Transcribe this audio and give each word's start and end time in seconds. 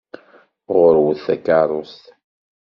Ɣur-wet 0.77 1.19
takeṛṛust! 1.25 2.03